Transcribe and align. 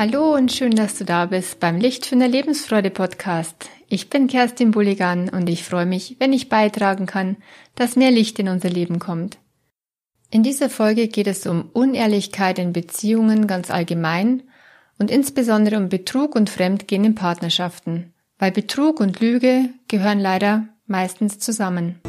Hallo 0.00 0.34
und 0.34 0.50
schön, 0.50 0.74
dass 0.74 0.96
du 0.96 1.04
da 1.04 1.26
bist 1.26 1.60
beim 1.60 1.76
Licht 1.76 2.06
für 2.06 2.14
eine 2.14 2.26
Lebensfreude 2.26 2.88
Podcast. 2.88 3.68
Ich 3.86 4.08
bin 4.08 4.28
Kerstin 4.28 4.70
Bulligan 4.70 5.28
und 5.28 5.46
ich 5.46 5.62
freue 5.62 5.84
mich, 5.84 6.16
wenn 6.18 6.32
ich 6.32 6.48
beitragen 6.48 7.04
kann, 7.04 7.36
dass 7.74 7.96
mehr 7.96 8.10
Licht 8.10 8.38
in 8.38 8.48
unser 8.48 8.70
Leben 8.70 8.98
kommt. 8.98 9.36
In 10.30 10.42
dieser 10.42 10.70
Folge 10.70 11.08
geht 11.08 11.26
es 11.26 11.46
um 11.46 11.68
Unehrlichkeit 11.74 12.58
in 12.58 12.72
Beziehungen 12.72 13.46
ganz 13.46 13.70
allgemein 13.70 14.44
und 14.98 15.10
insbesondere 15.10 15.76
um 15.76 15.90
Betrug 15.90 16.34
und 16.34 16.48
Fremdgehen 16.48 17.04
in 17.04 17.14
Partnerschaften, 17.14 18.14
weil 18.38 18.52
Betrug 18.52 19.00
und 19.00 19.20
Lüge 19.20 19.68
gehören 19.88 20.18
leider 20.18 20.66
meistens 20.86 21.40
zusammen. 21.40 22.00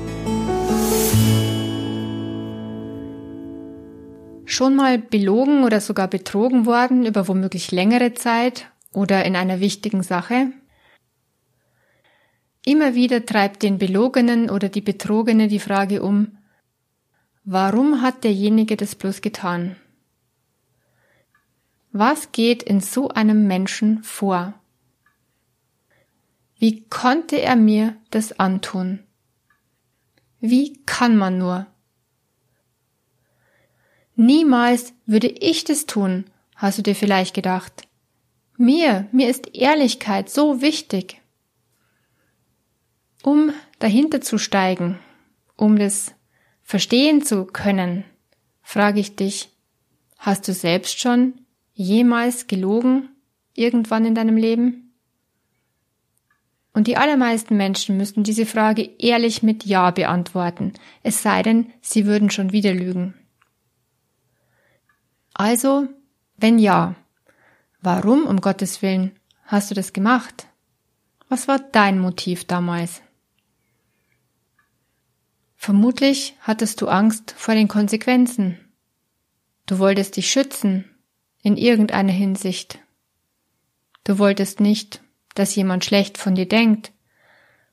Schon 4.51 4.75
mal 4.75 4.97
belogen 4.97 5.63
oder 5.63 5.79
sogar 5.79 6.09
betrogen 6.09 6.65
worden 6.65 7.05
über 7.05 7.29
womöglich 7.29 7.71
längere 7.71 8.13
Zeit 8.15 8.69
oder 8.91 9.23
in 9.23 9.37
einer 9.37 9.61
wichtigen 9.61 10.03
Sache? 10.03 10.51
Immer 12.65 12.93
wieder 12.93 13.25
treibt 13.25 13.63
den 13.63 13.77
Belogenen 13.77 14.49
oder 14.49 14.67
die 14.67 14.81
Betrogene 14.81 15.47
die 15.47 15.61
Frage 15.61 16.01
um, 16.01 16.37
warum 17.45 18.01
hat 18.01 18.25
derjenige 18.25 18.75
das 18.75 18.95
bloß 18.95 19.21
getan? 19.21 19.77
Was 21.93 22.33
geht 22.33 22.61
in 22.61 22.81
so 22.81 23.07
einem 23.07 23.47
Menschen 23.47 24.03
vor? 24.03 24.53
Wie 26.57 26.83
konnte 26.89 27.39
er 27.39 27.55
mir 27.55 27.95
das 28.09 28.37
antun? 28.37 28.99
Wie 30.41 30.83
kann 30.85 31.15
man 31.15 31.37
nur? 31.37 31.70
Niemals 34.21 34.93
würde 35.07 35.25
ich 35.25 35.63
das 35.63 35.87
tun, 35.87 36.25
hast 36.55 36.77
du 36.77 36.83
dir 36.83 36.93
vielleicht 36.93 37.33
gedacht. 37.33 37.87
Mir, 38.55 39.07
mir 39.11 39.27
ist 39.27 39.55
Ehrlichkeit 39.55 40.29
so 40.29 40.61
wichtig. 40.61 41.19
Um 43.23 43.51
dahinter 43.79 44.21
zu 44.21 44.37
steigen, 44.37 44.99
um 45.55 45.75
das 45.79 46.13
verstehen 46.61 47.23
zu 47.23 47.45
können, 47.45 48.03
frage 48.61 48.99
ich 48.99 49.15
dich, 49.15 49.49
hast 50.19 50.47
du 50.47 50.53
selbst 50.53 50.99
schon 50.99 51.33
jemals 51.73 52.45
gelogen 52.45 53.09
irgendwann 53.55 54.05
in 54.05 54.13
deinem 54.13 54.37
Leben? 54.37 54.93
Und 56.73 56.85
die 56.85 56.97
allermeisten 56.97 57.57
Menschen 57.57 57.97
müssten 57.97 58.21
diese 58.21 58.45
Frage 58.45 58.87
ehrlich 58.99 59.41
mit 59.41 59.65
Ja 59.65 59.89
beantworten, 59.89 60.73
es 61.01 61.23
sei 61.23 61.41
denn, 61.41 61.73
sie 61.81 62.05
würden 62.05 62.29
schon 62.29 62.51
wieder 62.51 62.75
lügen. 62.75 63.15
Also, 65.43 65.87
wenn 66.37 66.59
ja, 66.59 66.93
warum 67.81 68.27
um 68.27 68.41
Gottes 68.41 68.83
Willen 68.83 69.19
hast 69.45 69.71
du 69.71 69.73
das 69.73 69.91
gemacht? 69.91 70.45
Was 71.29 71.47
war 71.47 71.57
dein 71.57 71.97
Motiv 71.97 72.45
damals? 72.45 73.01
Vermutlich 75.55 76.35
hattest 76.41 76.79
du 76.79 76.89
Angst 76.89 77.33
vor 77.35 77.55
den 77.55 77.67
Konsequenzen. 77.67 78.59
Du 79.65 79.79
wolltest 79.79 80.15
dich 80.15 80.31
schützen 80.31 80.85
in 81.41 81.57
irgendeiner 81.57 82.13
Hinsicht. 82.13 82.77
Du 84.03 84.19
wolltest 84.19 84.59
nicht, 84.59 85.01
dass 85.33 85.55
jemand 85.55 85.83
schlecht 85.83 86.19
von 86.19 86.35
dir 86.35 86.47
denkt 86.47 86.91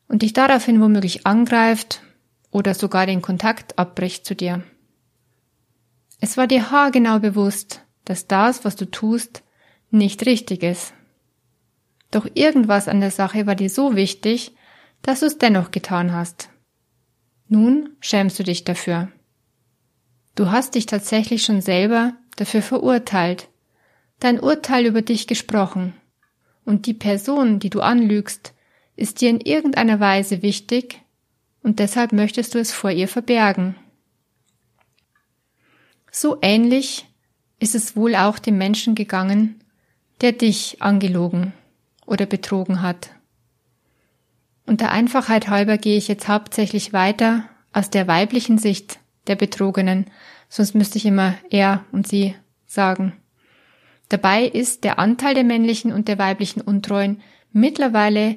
und 0.08 0.22
dich 0.22 0.32
daraufhin 0.32 0.80
womöglich 0.80 1.26
angreift 1.26 2.00
oder 2.50 2.72
sogar 2.72 3.04
den 3.04 3.20
Kontakt 3.20 3.78
abbricht 3.78 4.24
zu 4.24 4.34
dir. 4.34 4.64
Es 6.20 6.36
war 6.36 6.46
dir 6.46 6.70
haargenau 6.70 7.18
bewusst, 7.20 7.84
dass 8.04 8.26
das, 8.26 8.64
was 8.64 8.76
du 8.76 8.90
tust, 8.90 9.42
nicht 9.90 10.26
richtig 10.26 10.62
ist. 10.62 10.92
Doch 12.10 12.26
irgendwas 12.34 12.88
an 12.88 13.00
der 13.00 13.10
Sache 13.10 13.46
war 13.46 13.54
dir 13.54 13.70
so 13.70 13.94
wichtig, 13.94 14.54
dass 15.02 15.20
du 15.20 15.26
es 15.26 15.38
dennoch 15.38 15.70
getan 15.70 16.12
hast. 16.12 16.50
Nun 17.48 17.90
schämst 18.00 18.38
du 18.38 18.42
dich 18.42 18.64
dafür. 18.64 19.08
Du 20.34 20.50
hast 20.50 20.74
dich 20.74 20.86
tatsächlich 20.86 21.42
schon 21.42 21.60
selber 21.60 22.14
dafür 22.36 22.62
verurteilt, 22.62 23.48
dein 24.20 24.40
Urteil 24.40 24.86
über 24.86 25.02
dich 25.02 25.26
gesprochen, 25.26 25.94
und 26.64 26.86
die 26.86 26.94
Person, 26.94 27.58
die 27.58 27.70
du 27.70 27.80
anlügst, 27.80 28.54
ist 28.96 29.20
dir 29.20 29.30
in 29.30 29.40
irgendeiner 29.40 30.00
Weise 30.00 30.42
wichtig, 30.42 31.00
und 31.62 31.78
deshalb 31.78 32.12
möchtest 32.12 32.54
du 32.54 32.58
es 32.58 32.72
vor 32.72 32.90
ihr 32.90 33.08
verbergen. 33.08 33.76
So 36.10 36.38
ähnlich 36.42 37.06
ist 37.58 37.74
es 37.74 37.96
wohl 37.96 38.14
auch 38.14 38.38
dem 38.38 38.58
Menschen 38.58 38.94
gegangen, 38.94 39.60
der 40.20 40.32
dich 40.32 40.80
angelogen 40.80 41.52
oder 42.06 42.26
betrogen 42.26 42.82
hat. 42.82 43.10
Und 44.66 44.80
der 44.80 44.92
Einfachheit 44.92 45.48
halber 45.48 45.78
gehe 45.78 45.96
ich 45.96 46.08
jetzt 46.08 46.28
hauptsächlich 46.28 46.92
weiter 46.92 47.44
aus 47.72 47.90
der 47.90 48.06
weiblichen 48.06 48.58
Sicht 48.58 48.98
der 49.26 49.36
Betrogenen, 49.36 50.06
sonst 50.48 50.74
müsste 50.74 50.98
ich 50.98 51.06
immer 51.06 51.34
er 51.50 51.84
und 51.92 52.06
sie 52.06 52.34
sagen. 52.66 53.12
Dabei 54.08 54.44
ist 54.44 54.84
der 54.84 54.98
Anteil 54.98 55.34
der 55.34 55.44
männlichen 55.44 55.92
und 55.92 56.08
der 56.08 56.18
weiblichen 56.18 56.60
Untreuen 56.60 57.20
mittlerweile 57.52 58.36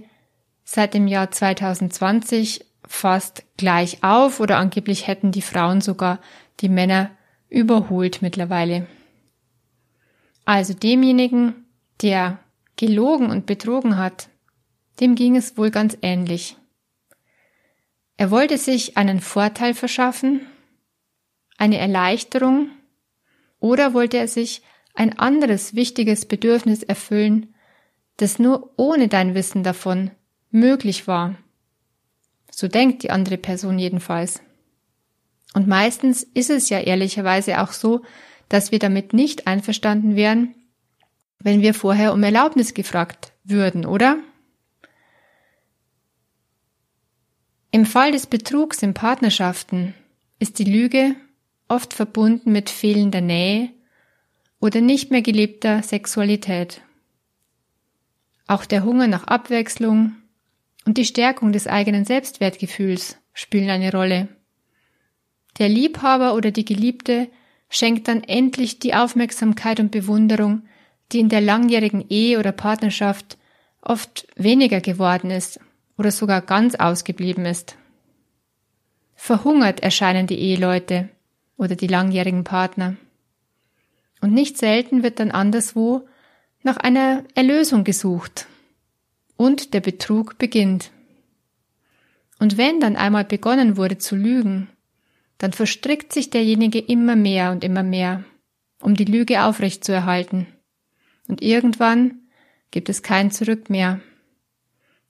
seit 0.64 0.94
dem 0.94 1.08
Jahr 1.08 1.32
2020 1.32 2.66
fast 2.86 3.44
gleich 3.58 4.04
auf 4.04 4.40
oder 4.40 4.58
angeblich 4.58 5.08
hätten 5.08 5.32
die 5.32 5.42
Frauen 5.42 5.82
sogar 5.82 6.20
die 6.60 6.70
Männer 6.70 7.10
überholt 7.52 8.24
mittlerweile. 8.24 8.88
Also 10.46 10.74
demjenigen, 10.74 11.66
der 12.02 12.40
gelogen 12.78 13.30
und 13.30 13.46
betrogen 13.46 13.98
hat, 13.98 14.30
dem 15.00 15.14
ging 15.14 15.36
es 15.36 15.58
wohl 15.58 15.70
ganz 15.70 15.98
ähnlich. 16.02 16.58
Er 18.18 18.32
wollte 18.32 18.58
sich 18.58 18.98
einen 18.98 19.20
Vorteil 19.20 19.74
verschaffen, 19.74 20.48
eine 21.58 21.78
Erleichterung, 21.78 22.70
oder 23.60 23.94
wollte 23.94 24.18
er 24.18 24.28
sich 24.28 24.64
ein 24.96 25.20
anderes 25.20 25.76
wichtiges 25.76 26.26
Bedürfnis 26.26 26.82
erfüllen, 26.82 27.54
das 28.18 28.40
nur 28.40 28.74
ohne 28.78 29.08
dein 29.08 29.36
Wissen 29.36 29.64
davon 29.64 30.12
möglich 30.50 31.08
war. 31.08 31.36
So 32.50 32.68
denkt 32.68 33.04
die 33.04 33.12
andere 33.12 33.38
Person 33.38 33.78
jedenfalls. 33.78 34.42
Und 35.54 35.68
meistens 35.68 36.24
ist 36.24 36.50
es 36.50 36.70
ja 36.70 36.80
ehrlicherweise 36.80 37.62
auch 37.62 37.72
so, 37.72 38.02
dass 38.50 38.72
wir 38.72 38.80
damit 38.80 39.14
nicht 39.14 39.48
einverstanden 39.48 40.16
wären, 40.16 40.56
wenn 41.40 41.62
wir 41.62 41.74
vorher 41.74 42.14
um 42.14 42.24
Erlaubnis 42.24 42.74
gefragt 42.74 43.34
würden, 43.44 43.86
oder? 43.86 44.18
Im 47.72 47.86
Fall 47.86 48.12
des 48.12 48.28
Betrugs 48.28 48.84
in 48.84 48.94
Partnerschaften 48.94 49.94
ist 50.40 50.60
die 50.60 50.66
Lüge 50.66 51.16
oft 51.70 51.94
verbunden 51.94 52.52
mit 52.52 52.70
fehlender 52.70 53.22
Nähe 53.22 53.70
oder 54.60 54.82
nicht 54.82 55.10
mehr 55.10 55.22
gelebter 55.22 55.82
Sexualität. 55.82 56.82
Auch 58.48 58.66
der 58.66 58.84
Hunger 58.84 59.08
nach 59.08 59.24
Abwechslung 59.24 60.14
und 60.86 60.98
die 60.98 61.06
Stärkung 61.06 61.54
des 61.54 61.68
eigenen 61.68 62.04
Selbstwertgefühls 62.04 63.18
spielen 63.34 63.70
eine 63.70 63.92
Rolle. 63.92 64.28
Der 65.58 65.70
Liebhaber 65.70 66.34
oder 66.36 66.52
die 66.52 66.66
Geliebte 66.66 67.30
schenkt 67.70 68.08
dann 68.08 68.24
endlich 68.24 68.80
die 68.80 68.94
Aufmerksamkeit 68.94 69.80
und 69.80 69.92
Bewunderung, 69.92 70.64
die 71.12 71.20
in 71.20 71.30
der 71.30 71.42
langjährigen 71.42 72.06
Ehe 72.10 72.40
oder 72.40 72.52
Partnerschaft 72.52 73.38
oft 73.82 74.28
weniger 74.36 74.82
geworden 74.82 75.32
ist 75.32 75.60
oder 75.98 76.12
sogar 76.12 76.42
ganz 76.42 76.76
ausgeblieben 76.76 77.46
ist. 77.46 77.76
Verhungert 79.16 79.82
erscheinen 79.82 80.28
die 80.28 80.40
Eheleute 80.40 81.10
oder 81.58 81.76
die 81.76 81.88
langjährigen 81.88 82.44
Partner. 82.44 82.96
Und 84.20 84.34
nicht 84.34 84.58
selten 84.58 85.04
wird 85.04 85.20
dann 85.20 85.32
anderswo 85.32 86.08
nach 86.64 86.78
einer 86.78 87.24
Erlösung 87.36 87.84
gesucht. 87.84 88.48
Und 89.36 89.74
der 89.74 89.80
Betrug 89.80 90.38
beginnt. 90.38 90.92
Und 92.40 92.58
wenn 92.58 92.80
dann 92.80 92.96
einmal 92.96 93.26
begonnen 93.26 93.78
wurde 93.78 93.98
zu 93.98 94.16
lügen, 94.16 94.70
dann 95.42 95.54
verstrickt 95.54 96.14
sich 96.14 96.30
derjenige 96.30 96.78
immer 96.78 97.16
mehr 97.16 97.52
und 97.52 97.64
immer 97.64 97.82
mehr, 97.82 98.24
um 98.80 98.94
die 98.94 99.06
Lüge 99.06 99.44
aufrechtzuerhalten. 99.44 100.46
Und 101.28 101.42
irgendwann 101.42 102.20
gibt 102.70 102.90
es 102.90 103.02
kein 103.02 103.32
Zurück 103.32 103.68
mehr. 103.68 104.02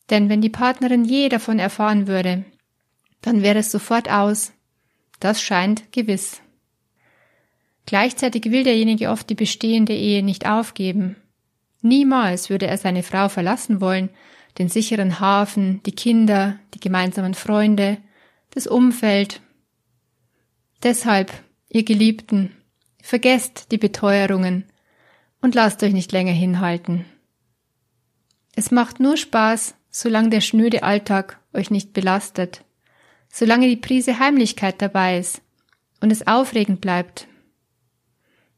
Denn 0.09 0.29
wenn 0.29 0.39
die 0.39 0.49
Partnerin 0.49 1.03
je 1.03 1.27
davon 1.27 1.59
erfahren 1.59 2.07
würde, 2.07 2.45
dann 3.19 3.41
wäre 3.41 3.59
es 3.59 3.71
sofort 3.71 4.09
aus. 4.09 4.53
Das 5.19 5.41
scheint 5.41 5.91
gewiss. 5.91 6.41
Gleichzeitig 7.85 8.45
will 8.45 8.63
derjenige 8.63 9.09
oft 9.09 9.29
die 9.29 9.35
bestehende 9.35 9.93
Ehe 9.93 10.23
nicht 10.23 10.47
aufgeben. 10.47 11.17
Niemals 11.81 12.49
würde 12.49 12.67
er 12.67 12.77
seine 12.77 13.03
Frau 13.03 13.27
verlassen 13.27 13.81
wollen, 13.81 14.09
den 14.59 14.69
sicheren 14.69 15.19
Hafen, 15.19 15.83
die 15.83 15.91
Kinder, 15.91 16.57
die 16.73 16.79
gemeinsamen 16.79 17.33
Freunde, 17.33 17.97
das 18.51 18.65
Umfeld, 18.65 19.41
Deshalb, 20.83 21.31
ihr 21.69 21.83
Geliebten, 21.83 22.55
vergesst 23.01 23.71
die 23.71 23.77
Beteuerungen 23.77 24.65
und 25.41 25.53
lasst 25.53 25.83
euch 25.83 25.93
nicht 25.93 26.11
länger 26.11 26.31
hinhalten. 26.31 27.05
Es 28.55 28.71
macht 28.71 28.99
nur 28.99 29.15
Spaß, 29.15 29.75
solange 29.89 30.29
der 30.29 30.41
schnöde 30.41 30.83
Alltag 30.83 31.39
euch 31.53 31.69
nicht 31.69 31.93
belastet, 31.93 32.63
solange 33.29 33.67
die 33.67 33.77
Prise 33.77 34.19
Heimlichkeit 34.19 34.81
dabei 34.81 35.19
ist 35.19 35.41
und 35.99 36.11
es 36.11 36.25
aufregend 36.25 36.81
bleibt. 36.81 37.27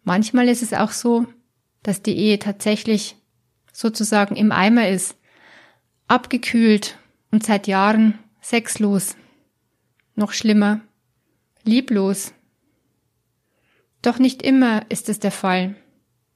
Manchmal 0.04 0.48
ist 0.48 0.64
es 0.64 0.74
auch 0.74 0.92
so, 0.92 1.28
dass 1.82 2.02
die 2.02 2.18
Ehe 2.18 2.40
tatsächlich 2.40 3.18
sozusagen 3.74 4.36
im 4.36 4.52
Eimer 4.52 4.88
ist, 4.88 5.18
abgekühlt 6.08 6.98
und 7.32 7.46
seit 7.46 7.68
Jahren 7.68 8.18
sexlos. 8.42 9.16
Noch 10.16 10.32
schlimmer, 10.32 10.82
lieblos. 11.64 12.34
Doch 14.02 14.20
nicht 14.20 14.42
immer 14.42 14.86
ist 14.90 15.10
es 15.10 15.20
der 15.20 15.32
Fall. 15.32 15.76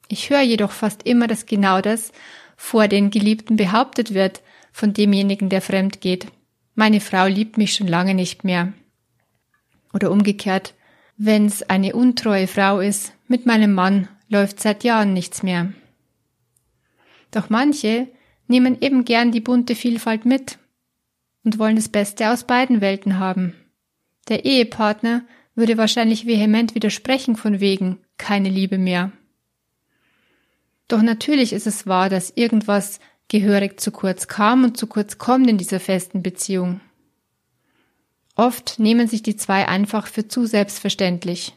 Ich 0.08 0.30
höre 0.30 0.40
jedoch 0.40 0.72
fast 0.72 1.02
immer, 1.04 1.26
dass 1.26 1.46
genau 1.46 1.80
das 1.80 2.12
vor 2.56 2.88
den 2.88 3.10
Geliebten 3.10 3.56
behauptet 3.56 4.14
wird 4.14 4.42
von 4.72 4.92
demjenigen, 4.92 5.48
der 5.48 5.60
fremd 5.60 6.00
geht. 6.00 6.26
Meine 6.74 7.00
Frau 7.00 7.26
liebt 7.26 7.58
mich 7.58 7.74
schon 7.74 7.88
lange 7.88 8.14
nicht 8.14 8.44
mehr. 8.44 8.72
Oder 9.92 10.10
umgekehrt, 10.10 10.74
wenn's 11.16 11.62
eine 11.62 11.94
untreue 11.94 12.46
Frau 12.46 12.80
ist, 12.80 13.12
mit 13.26 13.46
meinem 13.46 13.74
Mann 13.74 14.08
läuft 14.28 14.60
seit 14.60 14.84
Jahren 14.84 15.12
nichts 15.12 15.42
mehr. 15.42 15.72
Doch 17.30 17.50
manche 17.50 18.08
nehmen 18.46 18.80
eben 18.80 19.04
gern 19.04 19.32
die 19.32 19.40
bunte 19.40 19.74
Vielfalt 19.74 20.24
mit 20.24 20.58
und 21.44 21.58
wollen 21.58 21.76
das 21.76 21.88
Beste 21.88 22.30
aus 22.30 22.44
beiden 22.44 22.80
Welten 22.80 23.18
haben. 23.18 23.54
Der 24.28 24.44
Ehepartner 24.44 25.22
würde 25.54 25.76
wahrscheinlich 25.76 26.26
vehement 26.26 26.74
widersprechen 26.74 27.36
von 27.36 27.60
wegen 27.60 27.98
keine 28.16 28.48
Liebe 28.48 28.78
mehr. 28.78 29.12
Doch 30.86 31.02
natürlich 31.02 31.52
ist 31.52 31.66
es 31.66 31.86
wahr, 31.86 32.08
dass 32.08 32.32
irgendwas 32.34 33.00
gehörig 33.28 33.80
zu 33.80 33.90
kurz 33.90 34.26
kam 34.26 34.64
und 34.64 34.76
zu 34.76 34.86
kurz 34.86 35.18
kommt 35.18 35.48
in 35.48 35.58
dieser 35.58 35.80
festen 35.80 36.22
Beziehung. 36.22 36.80
Oft 38.36 38.78
nehmen 38.78 39.08
sich 39.08 39.22
die 39.22 39.36
zwei 39.36 39.66
einfach 39.66 40.06
für 40.06 40.28
zu 40.28 40.46
selbstverständlich, 40.46 41.54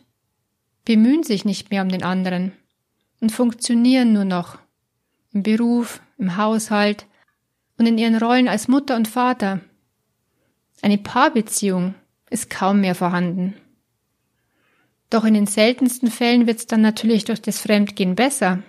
bemühen 0.83 1.23
sich 1.23 1.45
nicht 1.45 1.69
mehr 1.69 1.83
um 1.83 1.89
den 1.89 2.03
anderen 2.03 2.53
und 3.19 3.31
funktionieren 3.31 4.13
nur 4.13 4.25
noch 4.25 4.57
im 5.31 5.43
Beruf, 5.43 6.01
im 6.17 6.37
Haushalt 6.37 7.05
und 7.77 7.85
in 7.85 7.97
ihren 7.97 8.17
Rollen 8.17 8.47
als 8.47 8.67
Mutter 8.67 8.95
und 8.95 9.07
Vater. 9.07 9.61
Eine 10.81 10.97
Paarbeziehung 10.97 11.93
ist 12.31 12.49
kaum 12.49 12.81
mehr 12.81 12.95
vorhanden. 12.95 13.55
Doch 15.11 15.25
in 15.25 15.33
den 15.33 15.45
seltensten 15.45 16.09
Fällen 16.09 16.47
wird 16.47 16.59
es 16.59 16.67
dann 16.67 16.81
natürlich 16.81 17.25
durch 17.25 17.41
das 17.41 17.59
Fremdgehen 17.59 18.15
besser. 18.15 18.63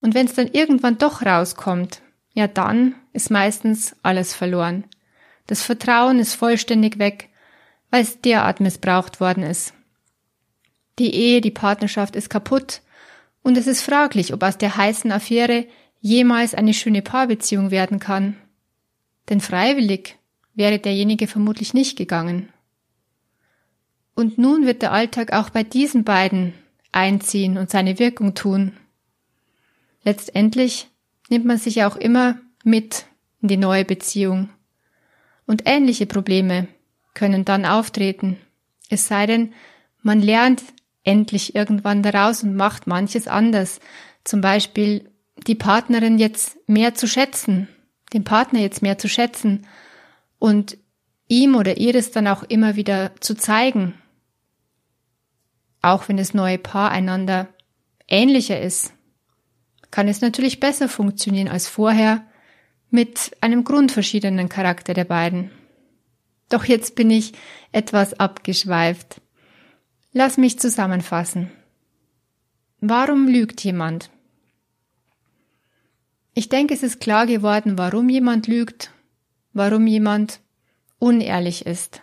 Und 0.00 0.14
wenn 0.14 0.26
es 0.26 0.34
dann 0.34 0.48
irgendwann 0.48 0.96
doch 0.96 1.22
rauskommt, 1.22 2.00
ja 2.32 2.46
dann 2.46 2.94
ist 3.12 3.30
meistens 3.30 3.96
alles 4.02 4.32
verloren. 4.34 4.84
Das 5.46 5.62
Vertrauen 5.62 6.18
ist 6.20 6.34
vollständig 6.34 6.98
weg, 6.98 7.28
weil 7.90 8.02
es 8.02 8.20
derart 8.20 8.60
missbraucht 8.60 9.20
worden 9.20 9.42
ist. 9.42 9.74
Die 10.98 11.14
Ehe, 11.14 11.40
die 11.40 11.50
Partnerschaft 11.50 12.14
ist 12.16 12.30
kaputt 12.30 12.80
und 13.42 13.58
es 13.58 13.66
ist 13.66 13.82
fraglich, 13.82 14.32
ob 14.32 14.42
aus 14.44 14.56
der 14.56 14.76
heißen 14.76 15.10
Affäre 15.10 15.66
jemals 16.00 16.54
eine 16.54 16.74
schöne 16.74 17.02
Paarbeziehung 17.02 17.70
werden 17.70 17.98
kann. 17.98 18.36
Denn 19.28 19.40
freiwillig 19.40 20.16
wäre 20.54 20.78
derjenige 20.78 21.26
vermutlich 21.26 21.74
nicht 21.74 21.96
gegangen. 21.96 22.48
Und 24.14 24.38
nun 24.38 24.66
wird 24.66 24.82
der 24.82 24.92
Alltag 24.92 25.32
auch 25.32 25.50
bei 25.50 25.62
diesen 25.62 26.04
beiden 26.04 26.54
einziehen 26.92 27.56
und 27.56 27.70
seine 27.70 27.98
Wirkung 27.98 28.34
tun. 28.34 28.72
Letztendlich 30.04 30.88
nimmt 31.30 31.46
man 31.46 31.58
sich 31.58 31.84
auch 31.84 31.96
immer 31.96 32.38
mit 32.64 33.06
in 33.40 33.48
die 33.48 33.56
neue 33.56 33.84
Beziehung. 33.84 34.50
Und 35.46 35.62
ähnliche 35.64 36.06
Probleme 36.06 36.68
können 37.14 37.44
dann 37.44 37.64
auftreten. 37.64 38.36
Es 38.88 39.08
sei 39.08 39.26
denn, 39.26 39.54
man 40.02 40.20
lernt 40.20 40.62
endlich 41.04 41.54
irgendwann 41.54 42.02
daraus 42.02 42.42
und 42.42 42.54
macht 42.54 42.86
manches 42.86 43.26
anders. 43.26 43.80
Zum 44.24 44.40
Beispiel 44.40 45.10
die 45.46 45.54
Partnerin 45.54 46.18
jetzt 46.18 46.56
mehr 46.68 46.94
zu 46.94 47.08
schätzen, 47.08 47.68
den 48.12 48.24
Partner 48.24 48.60
jetzt 48.60 48.82
mehr 48.82 48.98
zu 48.98 49.08
schätzen 49.08 49.66
und 50.42 50.76
ihm 51.28 51.54
oder 51.54 51.76
ihr 51.76 51.92
das 51.92 52.10
dann 52.10 52.26
auch 52.26 52.42
immer 52.42 52.74
wieder 52.74 53.12
zu 53.20 53.36
zeigen. 53.36 53.94
Auch 55.80 56.08
wenn 56.08 56.16
das 56.16 56.34
neue 56.34 56.58
Paar 56.58 56.90
einander 56.90 57.46
ähnlicher 58.08 58.60
ist, 58.60 58.92
kann 59.92 60.08
es 60.08 60.20
natürlich 60.20 60.58
besser 60.58 60.88
funktionieren 60.88 61.46
als 61.46 61.68
vorher 61.68 62.26
mit 62.90 63.36
einem 63.40 63.62
grundverschiedenen 63.62 64.48
Charakter 64.48 64.94
der 64.94 65.04
beiden. 65.04 65.52
Doch 66.48 66.64
jetzt 66.64 66.96
bin 66.96 67.12
ich 67.12 67.34
etwas 67.70 68.18
abgeschweift. 68.18 69.20
Lass 70.12 70.38
mich 70.38 70.58
zusammenfassen. 70.58 71.52
Warum 72.80 73.28
lügt 73.28 73.62
jemand? 73.62 74.10
Ich 76.34 76.48
denke, 76.48 76.74
es 76.74 76.82
ist 76.82 76.98
klar 76.98 77.28
geworden, 77.28 77.78
warum 77.78 78.08
jemand 78.08 78.48
lügt, 78.48 78.91
warum 79.52 79.86
jemand 79.86 80.40
unehrlich 80.98 81.66
ist. 81.66 82.02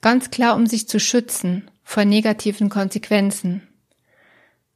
Ganz 0.00 0.30
klar, 0.30 0.56
um 0.56 0.66
sich 0.66 0.88
zu 0.88 0.98
schützen 0.98 1.70
vor 1.82 2.04
negativen 2.04 2.68
Konsequenzen, 2.68 3.66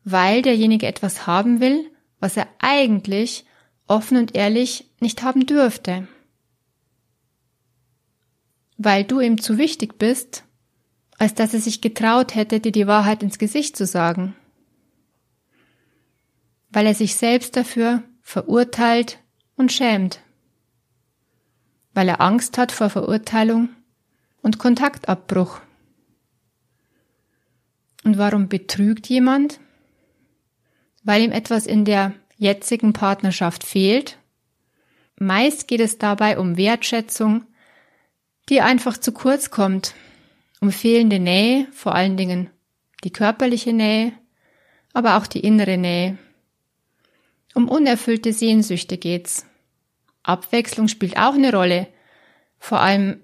weil 0.05 0.43
derjenige 0.43 0.87
etwas 0.87 1.26
haben 1.26 1.61
will, 1.61 1.90
was 2.20 2.37
er 2.37 2.49
eigentlich 2.58 3.44
offen 3.87 4.16
und 4.16 4.34
ehrlich 4.34 4.90
nicht 5.00 5.22
haben 5.22 5.46
dürfte. 5.46 6.08
Weil 8.76 9.05
du 9.05 9.20
ihm 9.20 9.40
zu 9.40 9.56
wichtig 9.56 9.99
bist, 9.99 10.44
als 11.19 11.34
dass 11.34 11.55
er 11.55 11.60
sich 11.60 11.81
getraut 11.81 12.34
hätte, 12.34 12.60
dir 12.60 12.72
die 12.72 12.87
Wahrheit 12.87 13.22
ins 13.22 13.38
Gesicht 13.38 13.76
zu 13.76 13.87
sagen. 13.87 14.34
Weil 16.70 16.87
er 16.87 16.94
sich 16.94 17.14
selbst 17.14 17.56
dafür 17.56 18.02
verurteilt 18.20 19.20
und 19.55 19.72
schämt. 19.72 20.24
Weil 21.94 22.08
er 22.08 22.20
Angst 22.20 22.58
hat 22.58 22.72
vor 22.72 22.91
Verurteilung 22.91 23.70
und 24.43 24.58
Kontaktabbruch. 24.58 25.60
Und 28.05 28.19
warum 28.19 28.48
betrügt 28.48 29.08
jemand? 29.08 29.60
Weil 31.03 31.22
ihm 31.22 31.32
etwas 31.32 31.67
in 31.67 31.84
der 31.84 32.13
jetzigen 32.36 32.93
Partnerschaft 32.93 33.65
fehlt. 33.65 34.19
Meist 35.19 35.69
geht 35.69 35.81
es 35.81 35.98
dabei 35.98 36.39
um 36.39 36.56
Wertschätzung, 36.56 37.46
die 38.48 38.60
einfach 38.60 38.98
zu 38.98 39.13
kurz 39.13 39.51
kommt 39.51 39.94
um 40.65 40.72
fehlende 40.72 41.19
Nähe, 41.19 41.69
vor 41.72 41.94
allen 41.94 42.17
Dingen 42.17 42.48
die 43.05 43.13
körperliche 43.13 43.74
Nähe, 43.74 44.13
aber 44.94 45.19
auch 45.19 45.27
die 45.27 45.41
innere 45.41 45.77
Nähe. 45.77 46.17
Um 47.55 47.69
unerfüllte 47.69 48.32
Sehnsüchte 48.32 48.96
geht's. 48.96 49.44
Abwechslung 50.24 50.88
spielt 50.88 51.16
auch 51.16 51.34
eine 51.34 51.52
Rolle, 51.52 51.86
vor 52.58 52.81
allem 52.81 53.20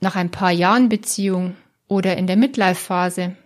nach 0.00 0.14
ein 0.14 0.30
paar 0.30 0.52
Jahren 0.52 0.88
Beziehung 0.88 1.56
oder 1.88 2.16
in 2.16 2.26
der 2.26 2.36
Midlife-Phase. 2.36 3.36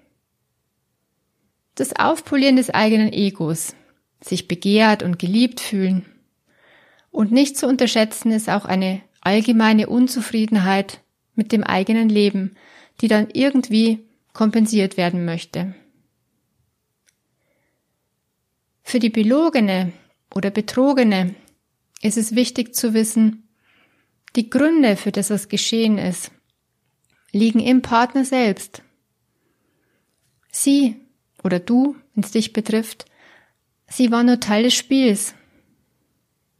Das 1.76 1.94
Aufpolieren 1.96 2.56
des 2.56 2.70
eigenen 2.70 3.12
Egos, 3.12 3.74
sich 4.20 4.48
begehrt 4.48 5.02
und 5.02 5.18
geliebt 5.18 5.60
fühlen. 5.60 6.04
Und 7.10 7.32
nicht 7.32 7.56
zu 7.56 7.66
unterschätzen 7.66 8.32
ist 8.32 8.50
auch 8.50 8.64
eine 8.64 9.02
allgemeine 9.20 9.88
Unzufriedenheit 9.88 11.00
mit 11.34 11.52
dem 11.52 11.62
eigenen 11.62 12.08
Leben, 12.08 12.56
die 13.00 13.08
dann 13.08 13.28
irgendwie 13.32 14.00
kompensiert 14.32 14.96
werden 14.96 15.24
möchte. 15.24 15.74
Für 18.82 18.98
die 18.98 19.10
Belogene 19.10 19.92
oder 20.34 20.50
Betrogene 20.50 21.34
ist 22.06 22.16
es 22.16 22.34
wichtig 22.34 22.74
zu 22.74 22.94
wissen, 22.94 23.48
die 24.34 24.50
Gründe 24.50 24.96
für 24.96 25.12
das, 25.12 25.30
was 25.30 25.48
geschehen 25.48 25.98
ist, 25.98 26.30
liegen 27.32 27.60
im 27.60 27.82
Partner 27.82 28.24
selbst. 28.24 28.82
Sie 30.50 30.96
oder 31.42 31.58
du, 31.58 31.96
wenn 32.14 32.24
es 32.24 32.32
dich 32.32 32.52
betrifft, 32.52 33.06
sie 33.88 34.10
war 34.10 34.22
nur 34.22 34.40
Teil 34.40 34.64
des 34.64 34.74
Spiels 34.74 35.34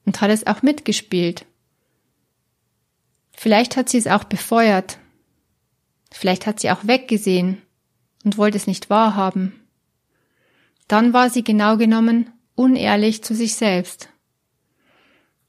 und 0.05 0.21
hat 0.21 0.31
es 0.31 0.47
auch 0.47 0.63
mitgespielt. 0.63 1.47
Vielleicht 3.33 3.77
hat 3.77 3.89
sie 3.89 3.99
es 3.99 4.07
auch 4.07 4.25
befeuert 4.25 4.99
Vielleicht 6.11 6.47
hat 6.47 6.61
sie 6.61 6.71
auch 6.71 6.87
weggesehen 6.87 7.63
und 8.25 8.39
wollte 8.39 8.57
es 8.57 8.67
nicht 8.67 8.91
wahrhaben. 8.91 9.69
Dann 10.89 11.13
war 11.13 11.31
sie 11.31 11.45
genau 11.45 11.77
genommen 11.77 12.33
unehrlich 12.55 13.23
zu 13.23 13.35
sich 13.35 13.55
selbst. 13.55 14.09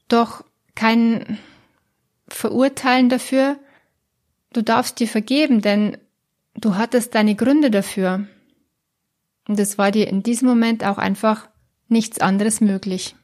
Doch 0.08 0.44
kein 0.74 1.38
Verurteilen 2.28 3.08
dafür, 3.08 3.58
du 4.52 4.62
darfst 4.62 5.00
dir 5.00 5.08
vergeben, 5.08 5.60
denn 5.60 5.98
du 6.54 6.76
hattest 6.76 7.14
deine 7.14 7.34
Gründe 7.34 7.70
dafür. 7.70 8.26
Und 9.46 9.58
es 9.58 9.78
war 9.78 9.90
dir 9.90 10.08
in 10.08 10.22
diesem 10.22 10.48
Moment 10.48 10.84
auch 10.84 10.98
einfach 10.98 11.48
nichts 11.88 12.20
anderes 12.20 12.60
möglich. 12.60 13.14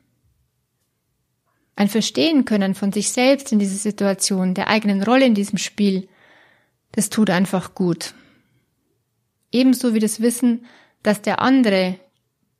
Ein 1.76 1.88
Verstehen 1.88 2.44
können 2.44 2.74
von 2.74 2.92
sich 2.92 3.10
selbst 3.10 3.50
in 3.52 3.58
dieser 3.58 3.76
Situation, 3.76 4.54
der 4.54 4.68
eigenen 4.68 5.02
Rolle 5.02 5.26
in 5.26 5.34
diesem 5.34 5.58
Spiel, 5.58 6.08
das 6.92 7.10
tut 7.10 7.30
einfach 7.30 7.74
gut. 7.74 8.14
Ebenso 9.50 9.92
wie 9.92 9.98
das 9.98 10.20
Wissen, 10.20 10.66
dass 11.02 11.20
der 11.20 11.42
andere 11.42 11.98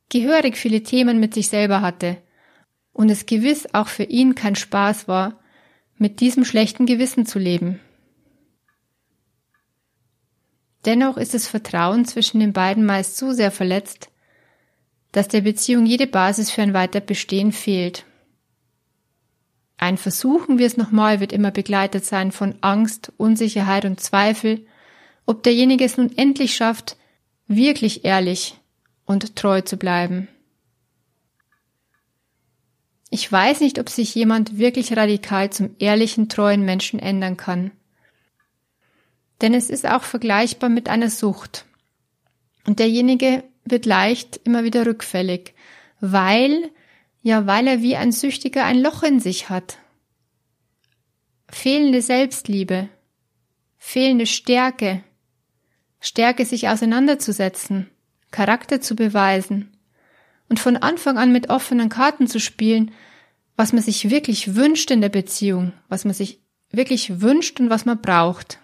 gehörig 0.09 0.57
viele 0.57 0.83
Themen 0.83 1.19
mit 1.19 1.33
sich 1.33 1.47
selber 1.49 1.81
hatte 1.81 2.17
und 2.95 3.09
es 3.09 3.25
gewiss 3.25 3.67
auch 3.73 3.89
für 3.89 4.03
ihn 4.03 4.35
kein 4.35 4.55
Spaß 4.55 5.09
war, 5.09 5.37
mit 5.97 6.21
diesem 6.21 6.45
schlechten 6.45 6.85
Gewissen 6.85 7.25
zu 7.25 7.39
leben. 7.39 7.81
Dennoch 10.85 11.17
ist 11.17 11.33
das 11.33 11.45
Vertrauen 11.45 12.05
zwischen 12.05 12.39
den 12.39 12.53
beiden 12.53 12.85
meist 12.85 13.17
so 13.17 13.33
sehr 13.33 13.51
verletzt, 13.51 14.09
dass 15.11 15.27
der 15.27 15.41
Beziehung 15.41 15.85
jede 15.85 16.07
Basis 16.07 16.51
für 16.51 16.61
ein 16.61 16.73
weiter 16.73 17.01
Bestehen 17.01 17.51
fehlt. 17.51 18.05
Ein 19.77 19.97
Versuchen 19.97 20.57
wir 20.57 20.65
es 20.65 20.77
nochmal 20.77 21.19
wird 21.19 21.33
immer 21.33 21.51
begleitet 21.51 22.05
sein 22.05 22.31
von 22.31 22.55
Angst, 22.61 23.11
Unsicherheit 23.17 23.83
und 23.83 23.99
Zweifel, 23.99 24.65
ob 25.25 25.43
derjenige 25.43 25.83
es 25.83 25.97
nun 25.97 26.17
endlich 26.17 26.55
schafft, 26.55 26.95
wirklich 27.47 28.05
ehrlich 28.05 28.55
und 29.03 29.35
treu 29.35 29.59
zu 29.59 29.75
bleiben. 29.75 30.29
Ich 33.09 33.31
weiß 33.31 33.61
nicht, 33.61 33.79
ob 33.79 33.89
sich 33.89 34.15
jemand 34.15 34.57
wirklich 34.57 34.95
radikal 34.97 35.49
zum 35.51 35.75
ehrlichen, 35.79 36.27
treuen 36.29 36.65
Menschen 36.65 36.99
ändern 36.99 37.37
kann. 37.37 37.71
Denn 39.41 39.53
es 39.53 39.69
ist 39.69 39.87
auch 39.87 40.03
vergleichbar 40.03 40.69
mit 40.69 40.89
einer 40.89 41.09
Sucht. 41.09 41.65
Und 42.65 42.79
derjenige 42.79 43.43
wird 43.63 43.85
leicht 43.85 44.37
immer 44.43 44.63
wieder 44.63 44.85
rückfällig, 44.85 45.53
weil 45.99 46.71
ja, 47.21 47.47
weil 47.47 47.65
er 47.65 47.81
wie 47.81 47.95
ein 47.95 48.11
Süchtiger 48.11 48.65
ein 48.65 48.79
Loch 48.79 49.01
in 49.01 49.19
sich 49.19 49.49
hat. 49.49 49.79
Fehlende 51.49 52.03
Selbstliebe, 52.03 52.87
fehlende 53.77 54.27
Stärke, 54.27 55.03
Stärke 55.99 56.45
sich 56.45 56.69
auseinanderzusetzen, 56.69 57.89
Charakter 58.29 58.79
zu 58.79 58.95
beweisen 58.95 59.74
und 60.49 60.59
von 60.59 60.77
Anfang 60.77 61.17
an 61.17 61.31
mit 61.31 61.49
offenen 61.49 61.89
Karten 61.89 62.27
zu 62.27 62.39
spielen, 62.39 62.91
was 63.55 63.73
man 63.73 63.81
sich 63.81 64.09
wirklich 64.09 64.55
wünscht 64.55 64.91
in 64.91 65.01
der 65.01 65.09
Beziehung, 65.09 65.73
was 65.87 66.05
man 66.05 66.13
sich 66.13 66.39
wirklich 66.71 67.21
wünscht 67.21 67.59
und 67.59 67.69
was 67.69 67.85
man 67.85 68.01
braucht. 68.01 68.59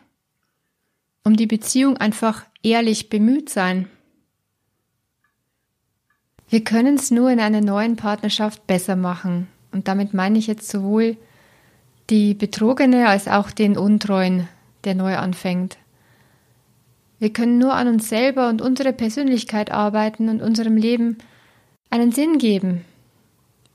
Um 1.23 1.35
die 1.35 1.47
Beziehung 1.47 1.97
einfach 1.97 2.45
ehrlich 2.63 3.09
bemüht 3.09 3.49
sein. 3.49 3.87
Wir 6.49 6.63
können 6.63 6.95
es 6.95 7.11
nur 7.11 7.29
in 7.29 7.39
einer 7.39 7.61
neuen 7.61 7.95
Partnerschaft 7.95 8.67
besser 8.67 8.95
machen. 8.95 9.47
Und 9.71 9.87
damit 9.87 10.13
meine 10.13 10.37
ich 10.37 10.47
jetzt 10.47 10.69
sowohl 10.69 11.15
die 12.09 12.33
Betrogene 12.33 13.07
als 13.07 13.29
auch 13.29 13.51
den 13.51 13.77
Untreuen, 13.77 14.49
der 14.83 14.95
neu 14.95 15.15
anfängt. 15.15 15.77
Wir 17.19 17.31
können 17.31 17.57
nur 17.57 17.73
an 17.73 17.87
uns 17.87 18.09
selber 18.09 18.49
und 18.49 18.61
unsere 18.61 18.91
Persönlichkeit 18.91 19.71
arbeiten 19.71 20.27
und 20.27 20.41
unserem 20.41 20.75
Leben 20.75 21.19
einen 21.91 22.11
Sinn 22.11 22.39
geben 22.39 22.83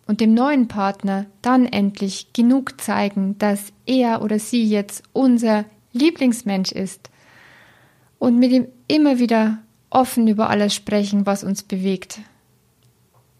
und 0.07 0.21
dem 0.21 0.35
neuen 0.35 0.67
Partner 0.67 1.27
dann 1.43 1.67
endlich 1.67 2.33
genug 2.33 2.81
zeigen, 2.81 3.39
dass 3.39 3.73
er 3.85 4.23
oder 4.23 4.39
sie 4.39 4.65
jetzt 4.65 5.05
unser 5.13 5.65
Lieblingsmensch 5.93 6.73
ist 6.73 7.11
und 8.19 8.39
mit 8.39 8.51
ihm 8.51 8.67
immer 8.89 9.19
wieder 9.19 9.59
offen 9.91 10.27
über 10.29 10.51
alles 10.51 10.75
sprechen, 10.75 11.27
was 11.27 11.45
uns 11.45 11.63
bewegt, 11.63 12.21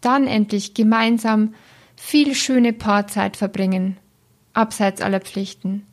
dann 0.01 0.27
endlich 0.27 0.73
gemeinsam 0.73 1.53
viel 1.95 2.35
schöne 2.35 2.73
Paarzeit 2.73 3.37
verbringen, 3.37 3.97
abseits 4.53 5.01
aller 5.01 5.19
Pflichten. 5.19 5.85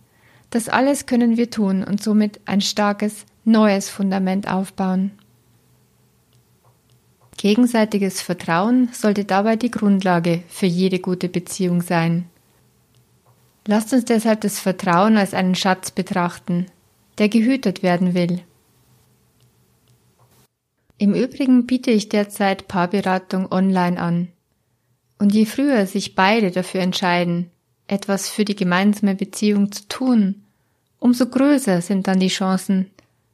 Das 0.50 0.68
alles 0.68 1.06
können 1.06 1.36
wir 1.36 1.50
tun 1.50 1.82
und 1.82 2.02
somit 2.02 2.40
ein 2.44 2.60
starkes, 2.60 3.24
neues 3.44 3.88
Fundament 3.88 4.48
aufbauen. 4.48 5.12
Gegenseitiges 7.44 8.22
Vertrauen 8.22 8.88
sollte 8.94 9.26
dabei 9.26 9.56
die 9.56 9.70
Grundlage 9.70 10.42
für 10.48 10.64
jede 10.64 10.98
gute 10.98 11.28
Beziehung 11.28 11.82
sein. 11.82 12.24
Lasst 13.66 13.92
uns 13.92 14.06
deshalb 14.06 14.40
das 14.40 14.58
Vertrauen 14.58 15.18
als 15.18 15.34
einen 15.34 15.54
Schatz 15.54 15.90
betrachten, 15.90 16.64
der 17.18 17.28
gehütet 17.28 17.82
werden 17.82 18.14
will. 18.14 18.40
Im 20.96 21.12
Übrigen 21.12 21.66
biete 21.66 21.90
ich 21.90 22.08
derzeit 22.08 22.66
Paarberatung 22.66 23.52
online 23.52 24.00
an. 24.00 24.28
Und 25.18 25.34
je 25.34 25.44
früher 25.44 25.86
sich 25.86 26.14
beide 26.14 26.50
dafür 26.50 26.80
entscheiden, 26.80 27.50
etwas 27.88 28.30
für 28.30 28.46
die 28.46 28.56
gemeinsame 28.56 29.14
Beziehung 29.14 29.70
zu 29.70 29.86
tun, 29.88 30.44
umso 30.98 31.26
größer 31.26 31.82
sind 31.82 32.08
dann 32.08 32.20
die 32.20 32.28
Chancen, 32.28 32.90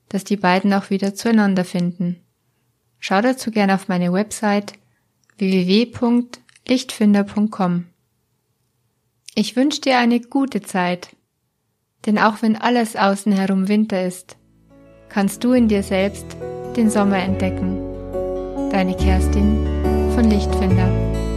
dass 0.08 0.24
die 0.24 0.36
beiden 0.36 0.74
auch 0.74 0.90
wieder 0.90 1.14
zueinander 1.14 1.64
finden. 1.64 2.16
Schau 3.00 3.20
dazu 3.22 3.50
gerne 3.50 3.74
auf 3.74 3.88
meine 3.88 4.12
Website 4.12 4.74
www.lichtfinder.com. 5.38 7.86
Ich 9.34 9.56
wünsche 9.56 9.80
dir 9.80 9.98
eine 9.98 10.20
gute 10.20 10.60
Zeit, 10.60 11.16
denn 12.06 12.18
auch 12.18 12.42
wenn 12.42 12.54
alles 12.56 12.94
außen 12.96 13.32
herum 13.32 13.68
Winter 13.68 14.04
ist, 14.04 14.36
kannst 15.08 15.44
du 15.44 15.52
in 15.52 15.68
dir 15.68 15.82
selbst 15.82 16.26
den 16.76 16.90
Sommer 16.90 17.18
entdecken. 17.18 17.78
Deine 18.70 18.96
Kerstin 18.96 19.66
von 20.14 20.30
Lichtfinder. 20.30 21.29